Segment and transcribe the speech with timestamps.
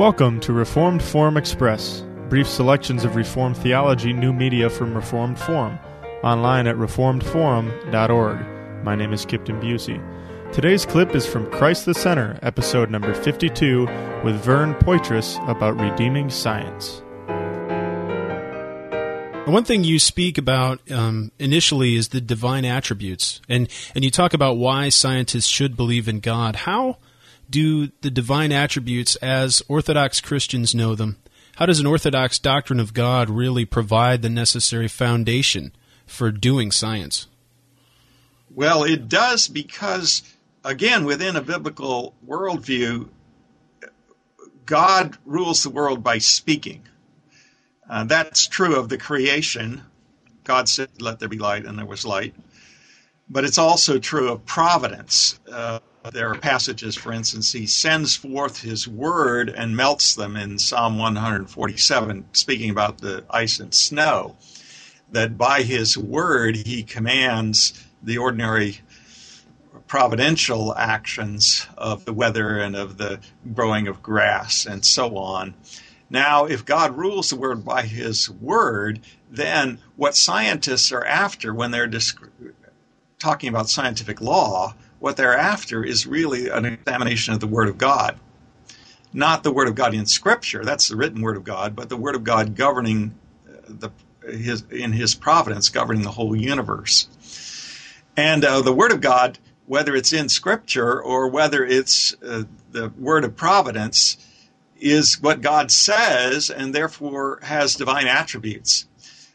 [0.00, 5.78] Welcome to Reformed Forum Express, brief selections of Reformed theology, new media from Reformed Forum,
[6.24, 8.82] online at reformedforum.org.
[8.82, 10.00] My name is Camden Bucey.
[10.54, 13.84] Today's clip is from Christ the Center, episode number 52,
[14.24, 17.02] with Vern Poythress about redeeming science.
[19.46, 24.32] One thing you speak about um, initially is the divine attributes, and and you talk
[24.32, 26.56] about why scientists should believe in God.
[26.56, 26.96] How
[27.50, 31.16] do the divine attributes, as Orthodox Christians know them,
[31.56, 35.72] how does an Orthodox doctrine of God really provide the necessary foundation
[36.06, 37.26] for doing science?
[38.54, 40.22] Well, it does because,
[40.64, 43.08] again, within a biblical worldview,
[44.66, 46.82] God rules the world by speaking.
[47.88, 49.82] Uh, that's true of the creation.
[50.44, 52.34] God said, Let there be light, and there was light.
[53.28, 55.38] But it's also true of providence.
[55.50, 55.80] Uh,
[56.12, 60.98] there are passages, for instance, he sends forth his word and melts them in Psalm
[60.98, 64.36] 147, speaking about the ice and snow,
[65.12, 68.80] that by his word he commands the ordinary
[69.86, 73.20] providential actions of the weather and of the
[73.54, 75.54] growing of grass and so on.
[76.08, 81.70] Now, if God rules the world by his word, then what scientists are after when
[81.70, 82.20] they're disc-
[83.18, 87.78] talking about scientific law, what they're after is really an examination of the word of
[87.78, 88.18] God.
[89.12, 91.96] Not the word of God in scripture, that's the written word of God, but the
[91.96, 93.14] word of God governing
[93.48, 93.90] uh, the
[94.24, 97.08] his in his providence governing the whole universe.
[98.16, 102.92] And uh, the word of God, whether it's in scripture or whether it's uh, the
[102.98, 104.16] word of providence,
[104.78, 108.86] is what God says and therefore has divine attributes.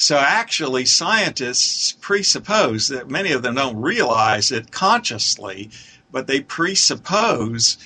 [0.00, 5.70] So actually, scientists presuppose that many of them don't realize it consciously,
[6.12, 7.76] but they presuppose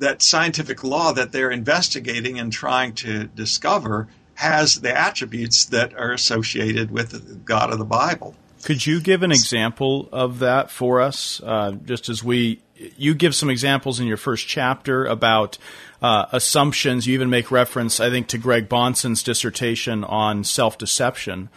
[0.00, 6.10] that scientific law that they're investigating and trying to discover has the attributes that are
[6.10, 8.34] associated with the God of the Bible.
[8.62, 11.40] Could you give an example of that for us?
[11.44, 12.60] Uh, just as we,
[12.96, 15.58] you give some examples in your first chapter about
[16.00, 17.06] uh, assumptions.
[17.06, 21.48] You even make reference, I think, to Greg Bahnsen's dissertation on self deception,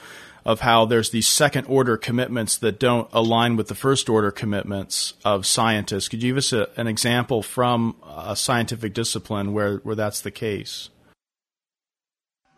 [0.46, 5.14] of how there's these second order commitments that don't align with the first order commitments
[5.24, 6.08] of scientists.
[6.08, 10.32] Could you give us a, an example from a scientific discipline where, where that's the
[10.32, 10.90] case?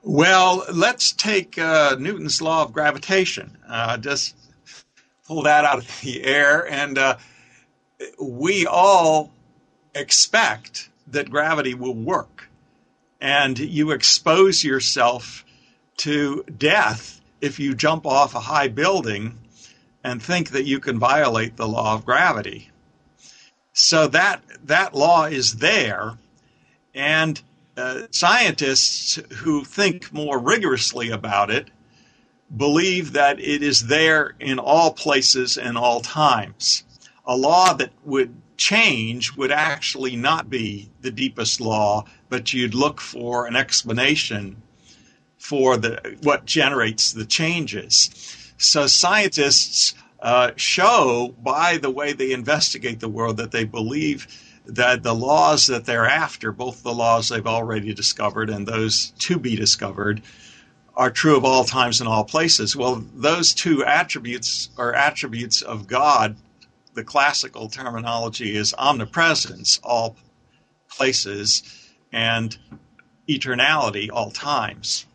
[0.10, 3.58] Well, let's take uh, Newton's law of gravitation.
[3.68, 4.38] Uh, just
[5.28, 7.18] pull that out of the air, and uh,
[8.18, 9.34] we all
[9.94, 12.48] expect that gravity will work.
[13.20, 15.44] And you expose yourself
[15.98, 19.38] to death if you jump off a high building
[20.06, 22.72] and think that you can violate the law of gravity.
[23.74, 26.14] So that that law is there,
[26.96, 27.42] and
[27.78, 31.70] uh, scientists who think more rigorously about it
[32.56, 36.84] believe that it is there in all places and all times.
[37.26, 43.00] A law that would change would actually not be the deepest law, but you'd look
[43.00, 44.62] for an explanation
[45.38, 48.10] for the what generates the changes.
[48.58, 54.28] So scientists uh, show by the way they investigate the world that they believe
[54.68, 59.40] that the laws that they're after, both the laws they've already discovered and those to
[59.40, 60.22] be discovered,
[60.96, 62.76] are true of all times and all places.
[62.76, 66.36] Well, those two attributes are attributes of God
[66.98, 70.18] the classical terminology is omnipresence, all
[70.90, 71.62] places,
[72.12, 72.58] and
[73.30, 75.06] eternality, all times.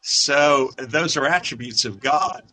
[0.00, 2.44] So those are attributes of God.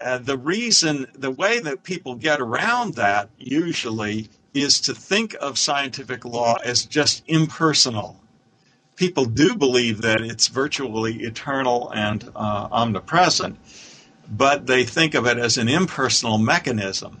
[0.00, 5.58] Uh, the reason, the way that people get around that usually is to think of
[5.58, 8.20] scientific law as just impersonal.
[8.96, 13.58] People do believe that it's virtually eternal and uh, omnipresent,
[14.28, 17.18] but they think of it as an impersonal mechanism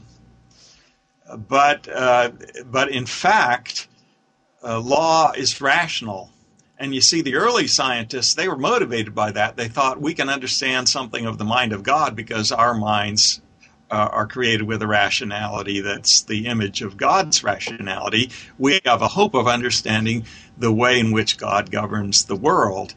[1.36, 2.32] but uh,
[2.66, 3.88] but in fact,
[4.62, 6.30] uh, law is rational.
[6.78, 9.56] And you see, the early scientists, they were motivated by that.
[9.56, 13.42] They thought we can understand something of the mind of God because our minds
[13.90, 18.30] uh, are created with a rationality that's the image of God's rationality.
[18.58, 20.24] We have a hope of understanding
[20.56, 22.94] the way in which God governs the world.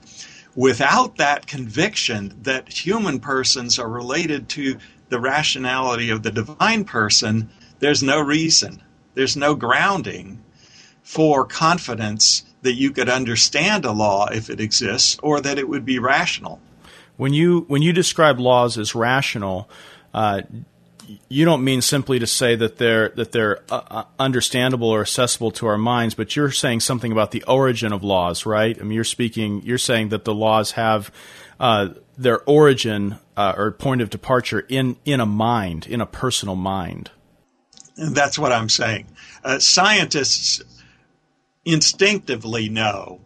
[0.56, 4.78] Without that conviction that human persons are related to
[5.10, 7.50] the rationality of the divine person,
[7.80, 8.81] there's no reason,
[9.16, 10.44] there's no grounding
[11.01, 15.86] for confidence that you could understand a law if it exists or that it would
[15.86, 16.62] be rational.
[17.18, 19.69] When you when you describe laws as rational,
[20.13, 20.42] uh,
[21.30, 25.52] you don't mean simply to say that they're that they're uh, uh, understandable or accessible
[25.52, 28.78] to our minds, but you're saying something about the origin of laws, right?
[28.80, 31.12] I mean, you're speaking, you're saying that the laws have
[31.60, 36.56] uh, their origin uh, or point of departure in in a mind, in a personal
[36.56, 37.12] mind.
[37.98, 39.08] And that's what I'm saying.
[39.44, 40.62] Uh, scientists
[41.66, 43.22] instinctively know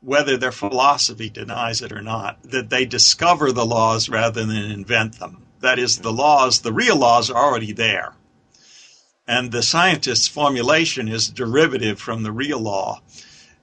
[0.00, 5.18] whether their philosophy denies it or not, that they discover the laws rather than invent
[5.18, 5.41] them.
[5.62, 8.14] That is, the laws, the real laws are already there.
[9.26, 13.00] And the scientist's formulation is derivative from the real law.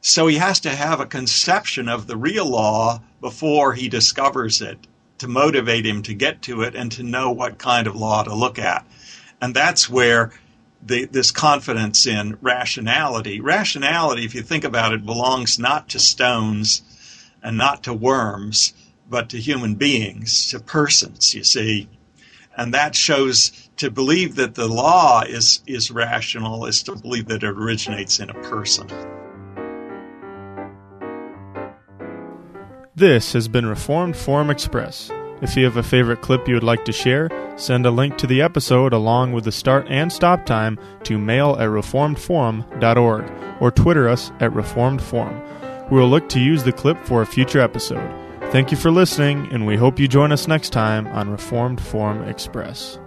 [0.02, 4.88] So he has to have a conception of the real law before he discovers it
[5.18, 8.34] to motivate him to get to it and to know what kind of law to
[8.34, 8.88] look at.
[9.42, 10.32] And that's where
[10.82, 13.42] the, this confidence in rationality.
[13.42, 16.82] Rationality, if you think about it, belongs not to stones
[17.44, 18.74] and not to worms,
[19.10, 21.90] but to human beings, to persons, you see.
[22.56, 27.44] And that shows to believe that the law is, is rational is to believe that
[27.44, 28.88] it originates in a person.
[32.96, 35.10] This has been Reformed Forum Express.
[35.42, 38.28] If you have a favorite clip you would like to share, send a link to
[38.28, 44.10] the episode along with the start and stop time to mail at reformedforum.org or Twitter
[44.10, 45.90] us at reformedforum.
[45.90, 48.29] We will look to use the clip for a future episode.
[48.52, 52.24] Thank you for listening, and we hope you join us next time on Reformed Forum
[52.24, 52.98] Express.